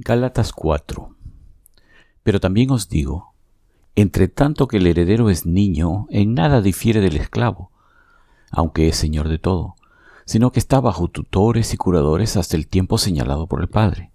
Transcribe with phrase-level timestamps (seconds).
[0.00, 1.16] Gálatas 4
[2.22, 3.34] Pero también os digo,
[3.96, 7.72] entre tanto que el heredero es niño, en nada difiere del esclavo,
[8.52, 9.74] aunque es señor de todo,
[10.24, 14.12] sino que está bajo tutores y curadores hasta el tiempo señalado por el Padre.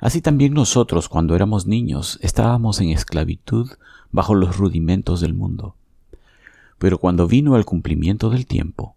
[0.00, 3.70] Así también nosotros, cuando éramos niños, estábamos en esclavitud
[4.12, 5.76] bajo los rudimentos del mundo.
[6.76, 8.96] Pero cuando vino el cumplimiento del tiempo,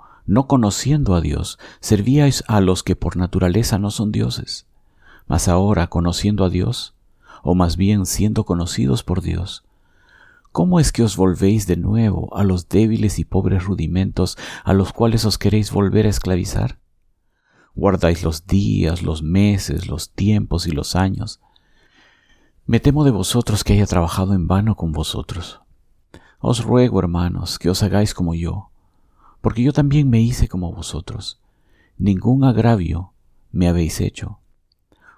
[0.25, 4.67] no conociendo a Dios, servíais a los que por naturaleza no son dioses.
[5.27, 6.93] Mas ahora, conociendo a Dios,
[7.43, 9.63] o más bien siendo conocidos por Dios,
[10.51, 14.93] ¿cómo es que os volvéis de nuevo a los débiles y pobres rudimentos a los
[14.93, 16.79] cuales os queréis volver a esclavizar?
[17.73, 21.39] Guardáis los días, los meses, los tiempos y los años.
[22.65, 25.61] Me temo de vosotros que haya trabajado en vano con vosotros.
[26.39, 28.71] Os ruego, hermanos, que os hagáis como yo
[29.41, 31.39] porque yo también me hice como vosotros.
[31.97, 33.13] Ningún agravio
[33.51, 34.39] me habéis hecho.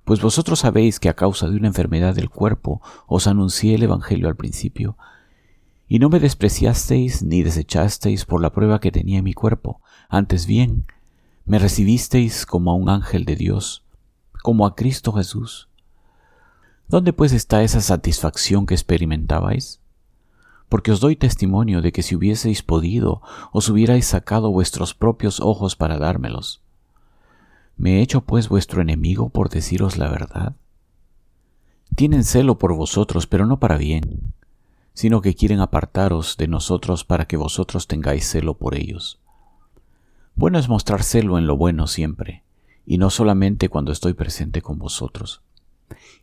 [0.05, 4.27] Pues vosotros sabéis que a causa de una enfermedad del cuerpo os anuncié el Evangelio
[4.27, 4.97] al principio,
[5.87, 10.45] y no me despreciasteis ni desechasteis por la prueba que tenía en mi cuerpo, antes
[10.45, 10.85] bien,
[11.45, 13.83] me recibisteis como a un ángel de Dios,
[14.41, 15.69] como a Cristo Jesús.
[16.87, 19.82] ¿Dónde pues está esa satisfacción que experimentabais?
[20.73, 23.21] Porque os doy testimonio de que si hubieseis podido,
[23.51, 26.63] os hubierais sacado vuestros propios ojos para dármelos.
[27.77, 30.55] ¿Me he hecho pues vuestro enemigo por deciros la verdad?
[31.95, 34.33] Tienen celo por vosotros, pero no para bien,
[34.95, 39.19] sino que quieren apartaros de nosotros para que vosotros tengáis celo por ellos.
[40.33, 42.41] Bueno es mostrar celo en lo bueno siempre,
[42.87, 45.43] y no solamente cuando estoy presente con vosotros.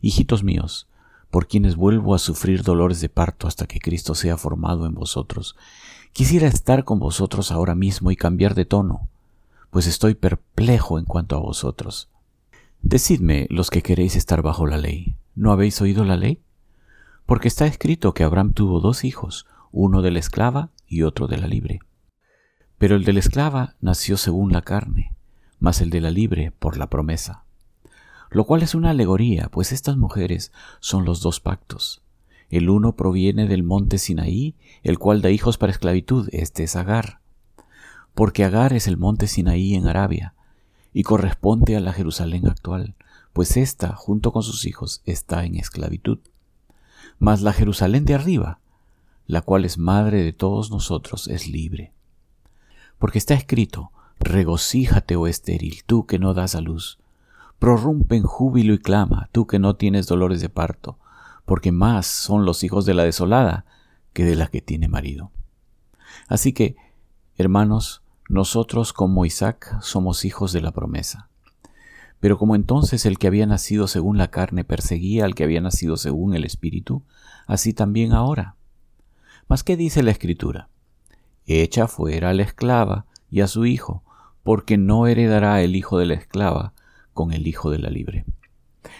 [0.01, 0.89] Hijitos míos,
[1.31, 5.55] por quienes vuelvo a sufrir dolores de parto hasta que Cristo sea formado en vosotros.
[6.11, 9.07] Quisiera estar con vosotros ahora mismo y cambiar de tono,
[9.71, 12.09] pues estoy perplejo en cuanto a vosotros.
[12.81, 16.41] Decidme los que queréis estar bajo la ley, ¿no habéis oído la ley?
[17.25, 21.37] Porque está escrito que Abraham tuvo dos hijos, uno de la esclava y otro de
[21.37, 21.79] la libre.
[22.77, 25.13] Pero el de la esclava nació según la carne,
[25.59, 27.45] mas el de la libre por la promesa
[28.31, 32.01] lo cual es una alegoría, pues estas mujeres son los dos pactos.
[32.49, 37.19] El uno proviene del monte Sinaí, el cual da hijos para esclavitud, este es Agar.
[38.15, 40.33] Porque Agar es el monte Sinaí en Arabia,
[40.93, 42.95] y corresponde a la Jerusalén actual,
[43.33, 46.19] pues ésta, junto con sus hijos, está en esclavitud.
[47.19, 48.59] Mas la Jerusalén de arriba,
[49.27, 51.93] la cual es madre de todos nosotros, es libre.
[52.97, 57.00] Porque está escrito, regocíjate, oh estéril, tú que no das a luz,
[57.61, 60.97] prorrumpe en júbilo y clama, tú que no tienes dolores de parto,
[61.45, 63.65] porque más son los hijos de la desolada
[64.13, 65.29] que de la que tiene marido.
[66.27, 66.75] Así que,
[67.37, 71.29] hermanos, nosotros como Isaac somos hijos de la promesa.
[72.19, 75.97] Pero como entonces el que había nacido según la carne perseguía al que había nacido
[75.97, 77.03] según el Espíritu,
[77.45, 78.55] así también ahora.
[79.47, 80.69] Mas ¿qué dice la Escritura?
[81.45, 84.01] Echa fuera a la esclava y a su hijo,
[84.41, 86.73] porque no heredará el hijo de la esclava
[87.13, 88.25] con el Hijo de la libre.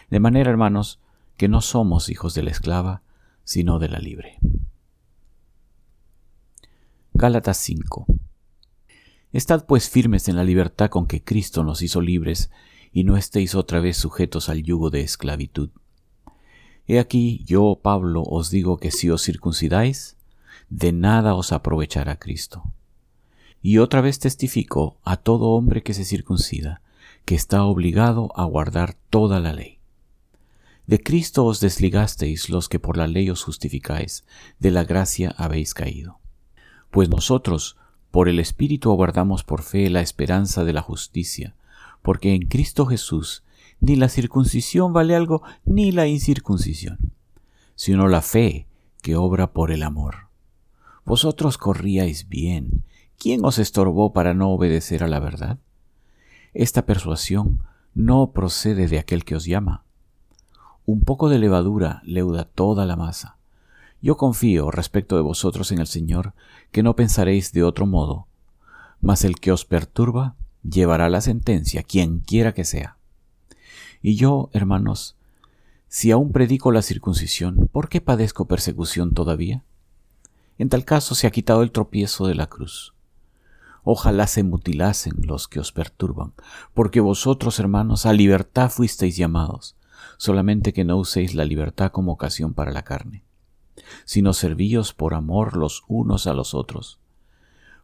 [0.10, 1.00] De manera, hermanos,
[1.38, 3.02] que no somos hijos de la esclava,
[3.44, 4.38] sino de la libre.
[7.14, 8.06] Gálatas 5
[9.34, 12.52] Estad pues firmes en la libertad con que Cristo nos hizo libres,
[12.92, 15.70] y no estéis otra vez sujetos al yugo de esclavitud.
[16.88, 20.18] He aquí yo, Pablo, os digo que si os circuncidáis,
[20.70, 22.64] de nada os aprovechará Cristo.
[23.62, 26.82] Y otra vez testifico a todo hombre que se circuncida,
[27.26, 29.80] que está obligado a guardar toda la ley.
[30.88, 34.26] De Cristo os desligasteis los que por la ley os justificáis,
[34.60, 36.20] de la gracia habéis caído.
[36.90, 37.78] Pues nosotros,
[38.12, 41.56] por el Espíritu aguardamos por fe la esperanza de la justicia,
[42.02, 43.44] porque en Cristo Jesús
[43.80, 47.14] ni la circuncisión vale algo, ni la incircuncisión,
[47.76, 48.68] sino la fe
[49.02, 50.28] que obra por el amor.
[51.06, 52.84] Vosotros corríais bien.
[53.18, 55.58] ¿Quién os estorbó para no obedecer a la verdad?
[56.54, 57.64] Esta persuasión
[57.94, 59.84] no procede de aquel que os llama.
[60.86, 63.38] Un poco de levadura leuda toda la masa.
[64.02, 66.34] Yo confío respecto de vosotros en el Señor,
[66.72, 68.28] que no pensaréis de otro modo,
[69.00, 72.98] mas el que os perturba llevará la sentencia, quien quiera que sea.
[74.02, 75.16] Y yo, hermanos,
[75.94, 79.66] Si aún predico la circuncisión, ¿por qué padezco persecución todavía?
[80.58, 82.94] En tal caso se ha quitado el tropiezo de la cruz.
[83.84, 86.34] Ojalá se mutilasen los que os perturban,
[86.74, 89.76] porque vosotros, hermanos, a libertad fuisteis llamados,
[90.18, 93.24] solamente que no uséis la libertad como ocasión para la carne,
[94.06, 97.00] sino servíos por amor los unos a los otros.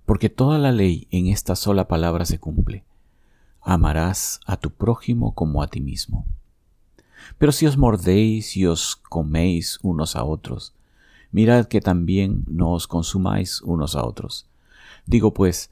[0.05, 2.85] Porque toda la ley en esta sola palabra se cumple.
[3.61, 6.25] Amarás a tu prójimo como a ti mismo.
[7.37, 10.73] Pero si os mordéis y os coméis unos a otros,
[11.31, 14.47] mirad que también no os consumáis unos a otros.
[15.05, 15.71] Digo pues,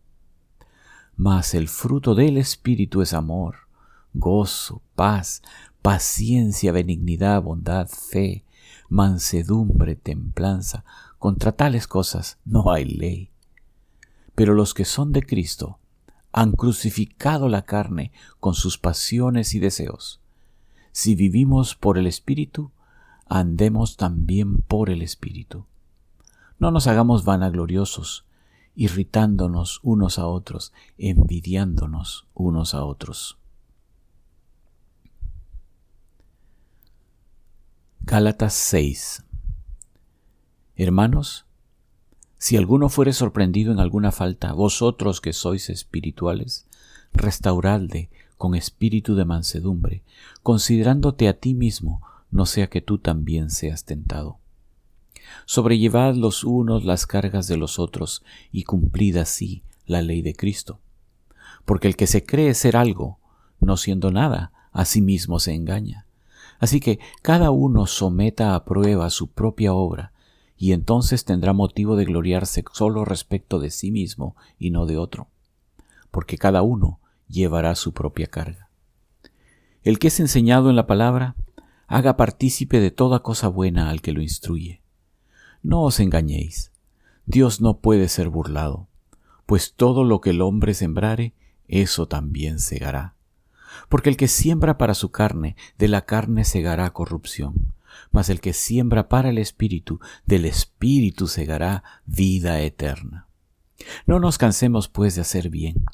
[1.21, 3.67] mas el fruto del Espíritu es amor,
[4.11, 5.43] gozo, paz,
[5.83, 8.43] paciencia, benignidad, bondad, fe,
[8.89, 10.83] mansedumbre, templanza.
[11.19, 13.29] Contra tales cosas no hay ley.
[14.33, 15.77] Pero los que son de Cristo
[16.31, 20.21] han crucificado la carne con sus pasiones y deseos.
[20.91, 22.71] Si vivimos por el Espíritu,
[23.27, 25.67] andemos también por el Espíritu.
[26.57, 28.25] No nos hagamos vanagloriosos,
[28.75, 33.37] irritándonos unos a otros, envidiándonos unos a otros.
[38.01, 39.23] Gálatas 6
[40.75, 41.45] Hermanos,
[42.39, 46.65] si alguno fuere sorprendido en alguna falta, vosotros que sois espirituales,
[47.13, 50.01] restauradle con espíritu de mansedumbre,
[50.41, 52.01] considerándote a ti mismo,
[52.31, 54.40] no sea que tú también seas tentado.
[55.45, 60.79] Sobrellevad los unos las cargas de los otros y cumplid así la ley de Cristo.
[61.65, 63.19] Porque el que se cree ser algo,
[63.59, 66.05] no siendo nada, a sí mismo se engaña.
[66.59, 70.13] Así que cada uno someta a prueba su propia obra,
[70.57, 75.27] y entonces tendrá motivo de gloriarse solo respecto de sí mismo y no de otro,
[76.11, 78.69] porque cada uno llevará su propia carga.
[79.81, 81.35] El que es enseñado en la palabra,
[81.87, 84.80] haga partícipe de toda cosa buena al que lo instruye.
[85.63, 86.71] No os engañéis.
[87.27, 88.87] Dios no puede ser burlado,
[89.45, 91.33] pues todo lo que el hombre sembrare,
[91.67, 93.13] eso también segará.
[93.87, 97.73] Porque el que siembra para su carne, de la carne segará corrupción,
[98.11, 103.27] mas el que siembra para el Espíritu, del Espíritu segará vida eterna.
[104.07, 105.85] No nos cansemos pues de hacer bien,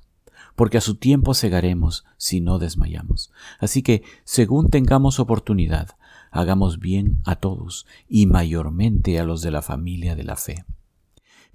[0.55, 3.31] porque a su tiempo segaremos si no desmayamos.
[3.59, 5.96] Así que, según tengamos oportunidad,
[6.31, 10.65] hagamos bien a todos y mayormente a los de la familia de la fe.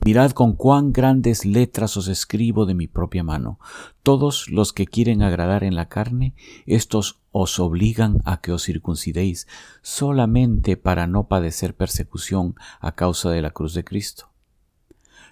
[0.05, 3.61] Mirad con cuán grandes letras os escribo de mi propia mano.
[4.03, 6.35] Todos los que quieren agradar en la carne,
[6.67, 9.47] estos os obligan a que os circuncidéis
[9.81, 14.31] solamente para no padecer persecución a causa de la cruz de Cristo.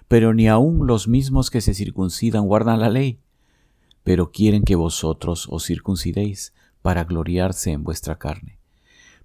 [0.07, 3.19] Pero ni aun los mismos que se circuncidan guardan la ley,
[4.05, 8.60] pero quieren que vosotros os circuncidéis para gloriarse en vuestra carne.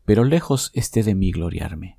[0.06, 1.98] Pero lejos esté de mí gloriarme,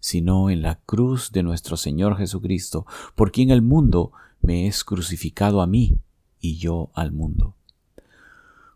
[0.00, 2.86] sino en la cruz de nuestro Señor Jesucristo,
[3.16, 5.98] por quien el mundo me es crucificado a mí
[6.40, 7.56] y yo al mundo.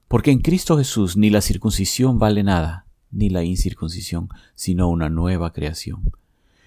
[0.08, 5.52] Porque en Cristo Jesús ni la circuncisión vale nada, ni la incircuncisión, sino una nueva
[5.52, 6.12] creación.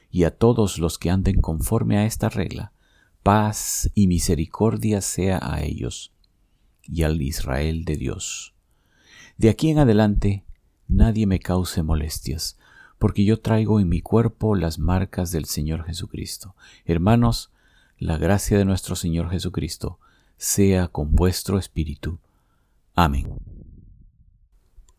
[0.10, 2.72] Y a todos los que anden conforme a esta regla,
[3.24, 6.14] paz y misericordia sea a ellos
[6.82, 8.54] y al Israel de Dios.
[9.38, 10.45] De aquí en adelante
[10.88, 12.58] nadie me cause molestias,
[13.00, 16.56] porque yo traigo en mi cuerpo las marcas del Señor Jesucristo.
[16.86, 17.52] Hermanos,
[17.98, 20.00] la gracia de nuestro Señor Jesucristo
[20.38, 22.20] sea con vuestro espíritu.
[22.94, 23.65] Amén.